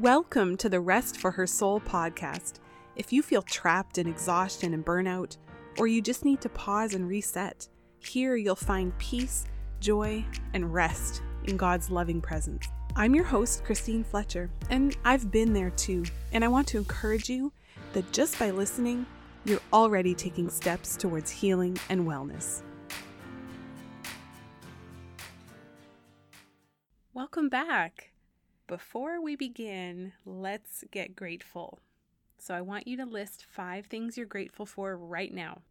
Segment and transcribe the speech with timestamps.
[0.00, 2.60] Welcome to the Rest for Her Soul podcast.
[2.94, 5.38] If you feel trapped in exhaustion and burnout,
[5.76, 7.66] or you just need to pause and reset,
[7.98, 9.46] here you'll find peace,
[9.80, 10.24] joy,
[10.54, 12.68] and rest in God's loving presence.
[12.94, 16.04] I'm your host, Christine Fletcher, and I've been there too.
[16.30, 17.52] And I want to encourage you
[17.92, 19.04] that just by listening,
[19.44, 22.62] you're already taking steps towards healing and wellness.
[27.12, 28.12] Welcome back.
[28.68, 31.80] Before we begin, let's get grateful.
[32.36, 35.62] So, I want you to list five things you're grateful for right now.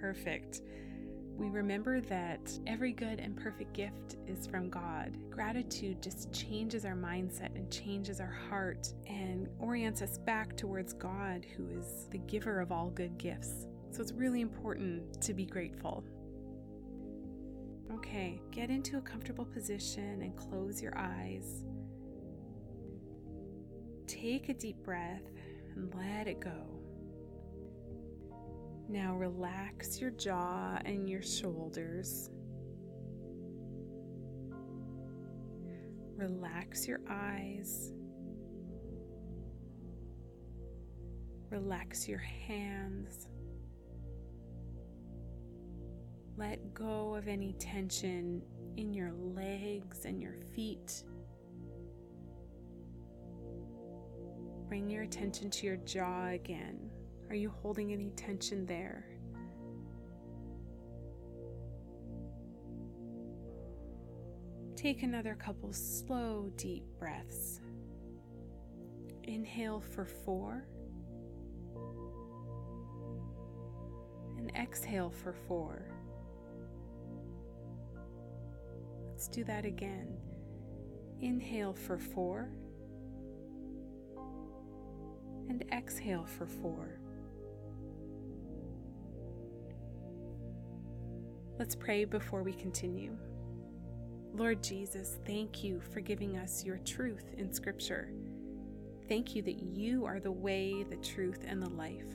[0.00, 0.60] Perfect
[1.38, 5.16] we remember that every good and perfect gift is from God.
[5.30, 11.46] Gratitude just changes our mindset and changes our heart and orients us back towards God,
[11.56, 13.66] who is the giver of all good gifts.
[13.92, 16.04] So it's really important to be grateful.
[17.94, 21.62] Okay, get into a comfortable position and close your eyes.
[24.08, 25.22] Take a deep breath
[25.76, 26.77] and let it go.
[28.88, 32.30] Now relax your jaw and your shoulders.
[36.16, 37.92] Relax your eyes.
[41.50, 43.28] Relax your hands.
[46.38, 48.42] Let go of any tension
[48.76, 51.02] in your legs and your feet.
[54.68, 56.90] Bring your attention to your jaw again.
[57.28, 59.04] Are you holding any tension there?
[64.76, 67.60] Take another couple slow, deep breaths.
[69.24, 70.68] Inhale for four.
[74.38, 75.90] And exhale for four.
[79.10, 80.16] Let's do that again.
[81.20, 82.48] Inhale for four.
[85.48, 86.97] And exhale for four.
[91.58, 93.16] Let's pray before we continue.
[94.32, 98.12] Lord Jesus, thank you for giving us your truth in Scripture.
[99.08, 102.06] Thank you that you are the way, the truth, and the life.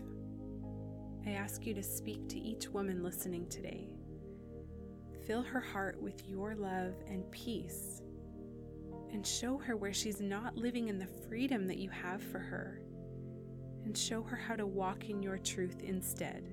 [1.27, 3.89] I ask you to speak to each woman listening today.
[5.27, 8.01] Fill her heart with your love and peace,
[9.11, 12.81] and show her where she's not living in the freedom that you have for her,
[13.83, 16.47] and show her how to walk in your truth instead.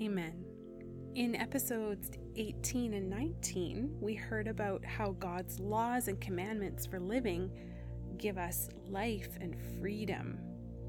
[0.00, 0.51] Amen.
[1.14, 7.50] In episodes 18 and 19, we heard about how God's laws and commandments for living
[8.16, 10.38] give us life and freedom.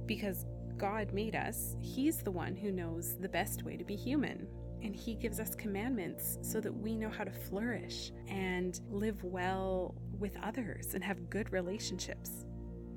[0.05, 0.45] Because
[0.77, 4.47] God made us, He's the one who knows the best way to be human.
[4.81, 9.93] And He gives us commandments so that we know how to flourish and live well
[10.17, 12.45] with others and have good relationships.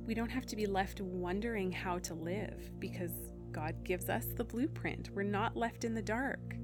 [0.07, 3.11] We don't have to be left wondering how to live because
[3.51, 5.11] God gives us the blueprint.
[5.13, 6.55] We're not left in the dark.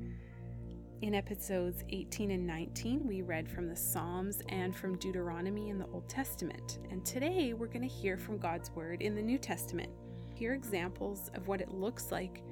[1.02, 5.86] In episodes 18 and 19, we read from the Psalms and from Deuteronomy in the
[5.86, 6.78] Old Testament.
[6.92, 9.90] And today we're going to hear from God's Word in the New Testament.
[10.32, 12.44] Hear examples of what it looks like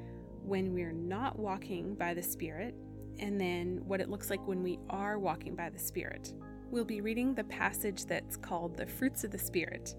[0.42, 2.74] when we're not walking by the Spirit,
[3.20, 6.34] and then what it looks like when we are walking by the Spirit.
[6.72, 9.94] We'll be reading the passage that's called the Fruits of the Spirit.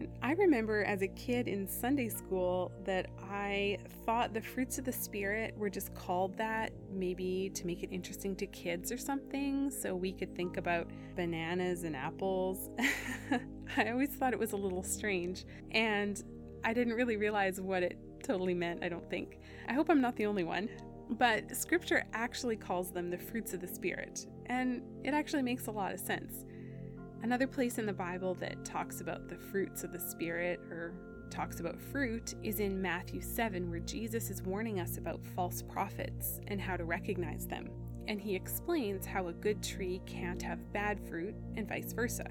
[0.00, 4.84] And I remember as a kid in Sunday school that I thought the fruits of
[4.84, 9.70] the Spirit were just called that, maybe to make it interesting to kids or something,
[9.70, 12.70] so we could think about bananas and apples.
[13.76, 16.22] I always thought it was a little strange, and
[16.64, 19.38] I didn't really realize what it totally meant, I don't think.
[19.68, 20.68] I hope I'm not the only one.
[21.10, 25.70] But scripture actually calls them the fruits of the Spirit, and it actually makes a
[25.70, 26.44] lot of sense.
[27.22, 30.94] Another place in the Bible that talks about the fruits of the Spirit or
[31.32, 36.40] talks about fruit is in Matthew 7, where Jesus is warning us about false prophets
[36.48, 37.70] and how to recognize them.
[38.06, 42.26] And he explains how a good tree can't have bad fruit and vice versa.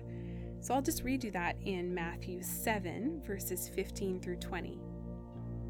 [0.59, 4.79] So I'll just read you that in Matthew 7, verses 15 through 20.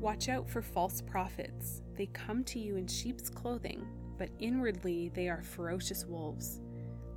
[0.02, 1.84] Watch out for false prophets.
[1.96, 3.88] They come to you in sheep's clothing,
[4.18, 6.60] but inwardly they are ferocious wolves.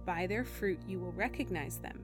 [0.07, 2.04] By their fruit you will recognize them.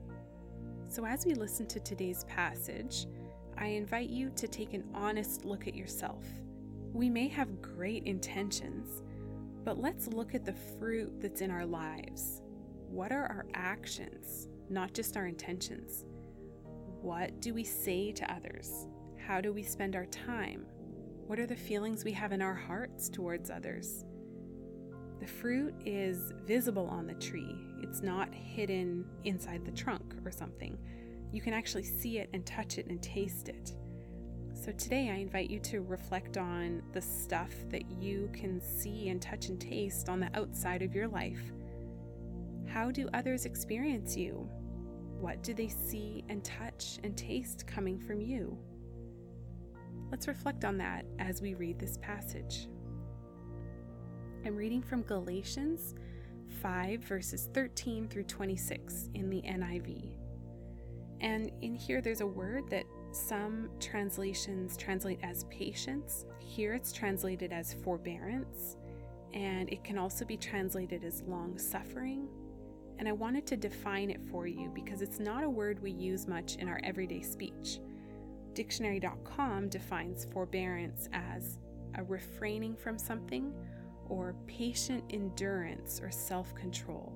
[0.91, 3.07] So, as we listen to today's passage,
[3.57, 6.25] I invite you to take an honest look at yourself.
[6.91, 9.01] We may have great intentions,
[9.63, 12.41] but let's look at the fruit that's in our lives.
[12.89, 16.03] What are our actions, not just our intentions?
[17.01, 18.87] What do we say to others?
[19.15, 20.65] How do we spend our time?
[21.25, 24.03] What are the feelings we have in our hearts towards others?
[25.21, 30.77] The fruit is visible on the tree, it's not hidden inside the trunk or something.
[31.31, 33.73] You can actually see it and touch it and taste it.
[34.53, 39.21] So today I invite you to reflect on the stuff that you can see and
[39.21, 41.41] touch and taste on the outside of your life.
[42.67, 44.47] How do others experience you?
[45.19, 48.57] What do they see and touch and taste coming from you?
[50.11, 52.67] Let's reflect on that as we read this passage.
[54.45, 55.95] I'm reading from Galatians
[56.61, 60.17] 5, verses 13 through 26 in the NIV.
[61.21, 66.25] And in here, there's a word that some translations translate as patience.
[66.39, 68.77] Here it's translated as forbearance,
[69.33, 72.27] and it can also be translated as long suffering.
[72.97, 76.27] And I wanted to define it for you because it's not a word we use
[76.27, 77.79] much in our everyday speech.
[78.53, 81.57] Dictionary.com defines forbearance as
[81.95, 83.53] a refraining from something
[84.11, 87.13] or patient endurance or self control.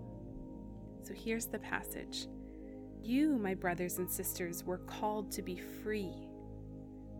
[1.03, 2.27] So here's the passage
[3.03, 6.13] You, my brothers and sisters, were called to be free.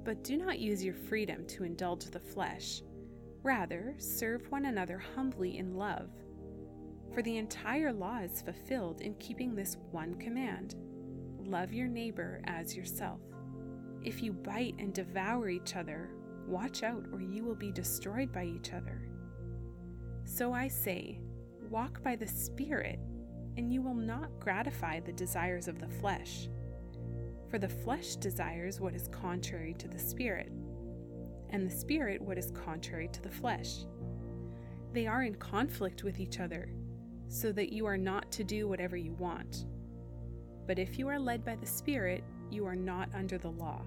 [0.06, 2.82] But do not use your freedom to indulge the flesh.
[3.44, 6.10] Rather, serve one another humbly in love.
[7.14, 10.76] For the entire law is fulfilled in keeping this one command
[11.46, 13.20] love your neighbor as yourself.
[14.04, 16.10] If you bite and devour each other,
[16.48, 19.08] watch out, or you will be destroyed by each other.
[20.26, 21.20] So I say,
[21.70, 23.00] walk by the Spirit,
[23.58, 26.50] and you will not gratify the desires of the flesh.
[27.50, 30.52] For the flesh desires what is contrary to the Spirit,
[31.52, 33.86] and the Spirit what is contrary to the flesh.
[34.94, 36.70] They are in conflict with each other,
[37.28, 39.66] so that you are not to do whatever you want.
[40.68, 43.82] But if you are led by the Spirit, you are not under the law.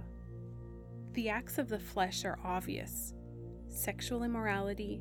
[1.15, 3.13] The acts of the flesh are obvious
[3.67, 5.01] sexual immorality,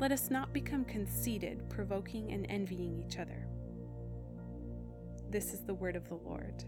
[0.00, 3.46] Let us not become conceited, provoking and envying each other.
[5.28, 6.64] This is the word of the Lord.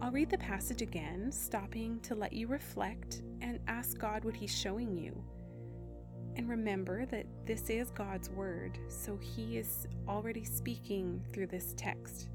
[0.00, 4.52] I'll read the passage again, stopping to let you reflect and ask God what He's
[4.52, 5.22] showing you.
[6.34, 12.28] And remember that this is God's word, so He is already speaking through this text.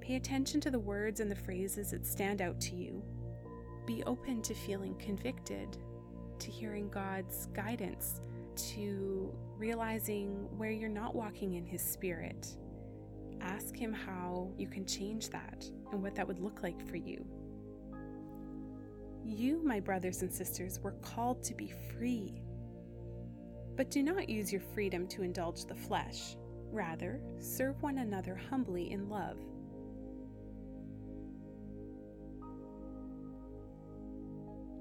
[0.00, 3.02] Pay attention to the words and the phrases that stand out to you.
[3.84, 5.76] Be open to feeling convicted,
[6.40, 8.20] to hearing God's guidance,
[8.74, 12.56] to realizing where you're not walking in His Spirit.
[13.40, 17.24] Ask Him how you can change that and what that would look like for you.
[19.24, 22.40] You, my brothers and sisters, were called to be free
[23.78, 26.36] but do not use your freedom to indulge the flesh.
[26.72, 29.38] Rather, serve one another humbly in love.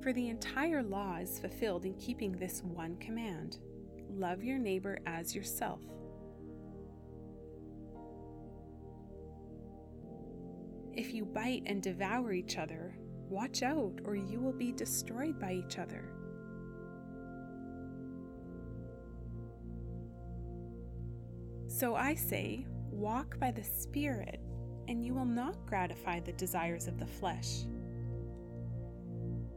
[0.07, 3.57] For the entire law is fulfilled in keeping this one command
[4.09, 5.81] love your neighbor as yourself.
[10.93, 12.97] If you bite and devour each other,
[13.27, 16.09] watch out, or you will be destroyed by each other.
[21.67, 24.39] So I say, walk by the Spirit,
[24.87, 27.65] and you will not gratify the desires of the flesh.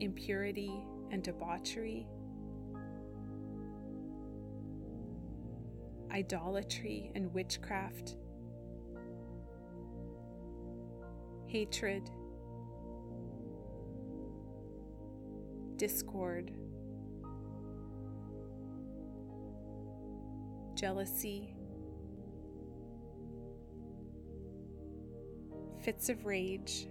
[0.00, 0.72] impurity
[1.10, 2.06] and debauchery,
[6.10, 8.16] idolatry and witchcraft,
[11.46, 12.10] hatred,
[15.76, 16.52] discord,
[20.74, 21.54] jealousy,
[25.82, 26.88] fits of rage,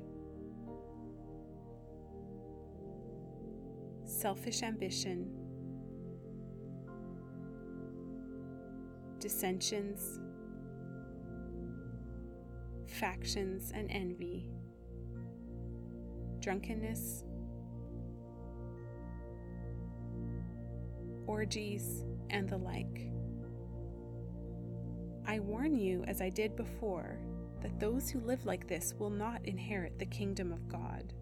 [4.24, 5.30] selfish ambition,
[9.20, 10.22] dissensions,
[12.88, 14.50] factions and envy,
[16.40, 17.26] drunkenness,
[21.28, 23.12] orgies, and the like.
[25.28, 27.20] I warn you, as I did before,
[27.62, 31.14] that those who live like this will not inherit the kingdom of God.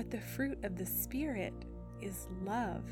[0.00, 1.52] But the fruit of the Spirit
[2.00, 2.84] is love,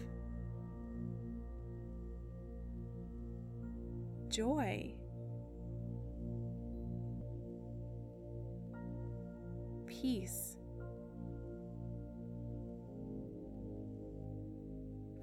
[4.28, 4.92] joy,
[9.86, 10.58] peace,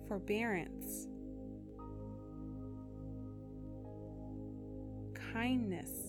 [0.08, 1.06] forbearance,
[5.32, 6.05] kindness.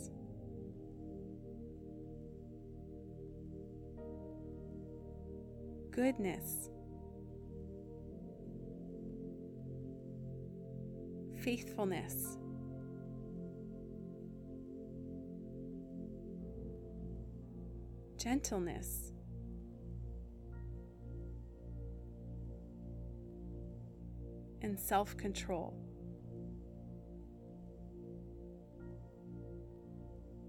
[5.97, 6.69] Goodness,
[11.43, 12.37] faithfulness,
[18.19, 19.13] gentleness,
[24.61, 25.73] and self control.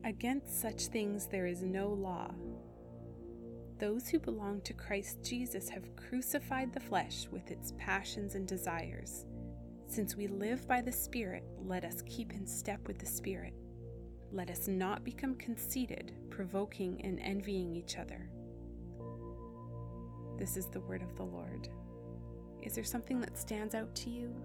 [0.04, 2.34] Against such things there is no law.
[3.79, 9.25] Those who belong to Christ Jesus have crucified the flesh with its passions and desires.
[9.88, 13.53] Since we live by the Spirit, let us keep in step with the Spirit.
[14.31, 18.29] Let us not become conceited, provoking and envying each other.
[20.39, 21.69] This is the word of the Lord.
[22.63, 24.36] Is there something that stands out to you?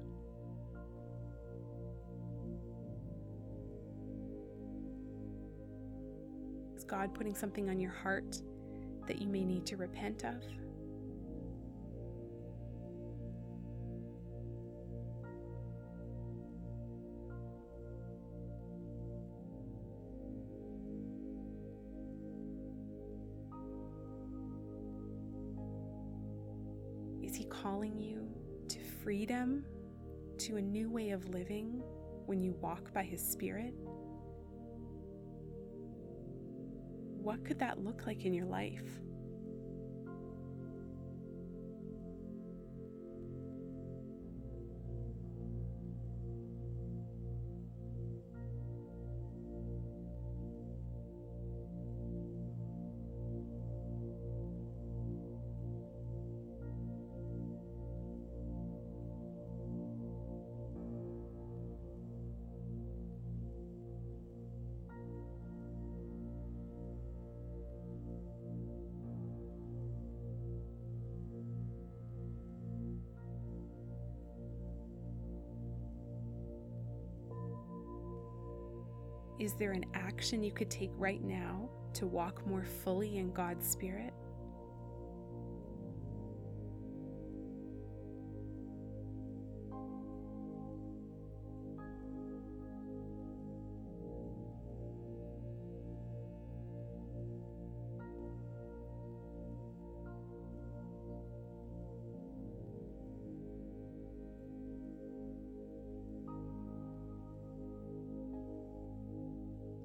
[6.76, 8.42] Is God putting something on your heart
[9.06, 10.42] that you may need to repent of?
[27.22, 28.28] Is He calling you
[28.68, 29.64] to freedom,
[30.38, 31.82] to a new way of living
[32.26, 33.74] when you walk by His Spirit?
[37.22, 38.82] What could that look like in your life?
[79.42, 83.68] Is there an action you could take right now to walk more fully in God's
[83.68, 84.14] Spirit?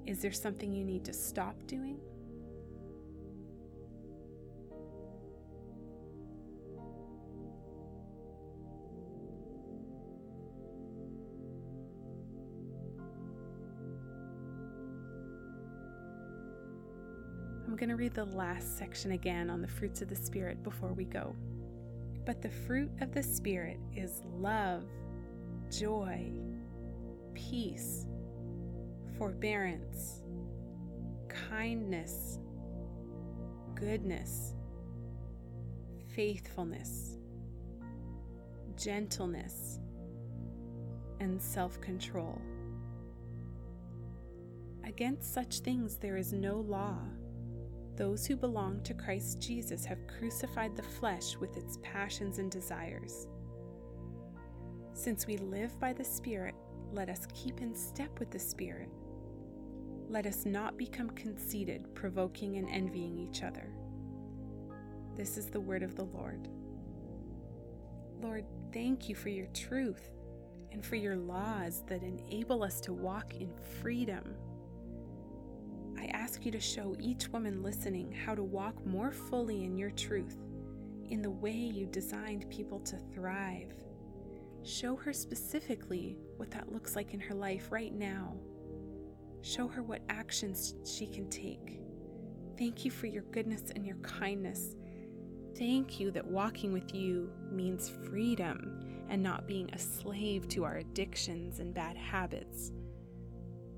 [0.08, 1.98] Is there something you need to stop doing?
[17.66, 20.94] I'm going to read the last section again on the fruits of the Spirit before
[20.94, 21.36] we go.
[22.24, 24.84] But the fruit of the Spirit is love,
[25.70, 26.32] joy,
[27.34, 28.06] peace,
[29.18, 30.22] forbearance,
[31.28, 32.38] kindness,
[33.74, 34.54] goodness,
[36.14, 37.18] faithfulness,
[38.76, 39.80] gentleness,
[41.20, 42.40] and self control.
[44.84, 46.98] Against such things there is no law.
[47.96, 53.26] Those who belong to Christ Jesus have crucified the flesh with its passions and desires.
[54.92, 56.54] Since we live by the Spirit,
[56.92, 58.88] let us keep in step with the Spirit.
[60.10, 63.70] Let us not become conceited, provoking and envying each other.
[65.16, 66.48] This is the word of the Lord.
[68.22, 70.10] Lord, thank you for your truth
[70.72, 74.34] and for your laws that enable us to walk in freedom.
[75.98, 79.90] I ask you to show each woman listening how to walk more fully in your
[79.90, 80.38] truth,
[81.10, 83.74] in the way you designed people to thrive.
[84.62, 88.36] Show her specifically what that looks like in her life right now.
[89.48, 91.80] Show her what actions she can take.
[92.58, 94.76] Thank you for your goodness and your kindness.
[95.56, 100.76] Thank you that walking with you means freedom and not being a slave to our
[100.76, 102.72] addictions and bad habits.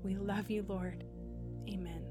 [0.03, 1.05] We love you, Lord.
[1.69, 2.03] Amen.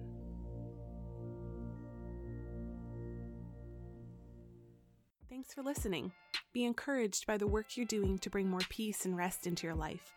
[5.29, 6.13] Thanks for listening.
[6.55, 9.77] Be encouraged by the work you're doing to bring more peace and rest into your
[9.77, 10.15] life.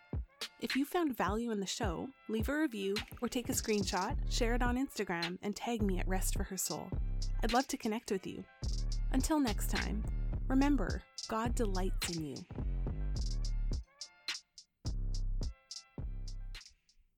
[0.59, 4.53] If you found value in the show, leave a review or take a screenshot, share
[4.53, 6.89] it on Instagram, and tag me at Rest for Her Soul.
[7.43, 8.43] I'd love to connect with you.
[9.11, 10.03] Until next time,
[10.47, 12.35] remember, God delights in you.